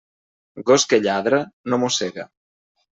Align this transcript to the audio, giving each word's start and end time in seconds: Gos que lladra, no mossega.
Gos 0.69 0.87
que 0.93 1.01
lladra, 1.05 1.43
no 1.69 1.83
mossega. 1.85 2.31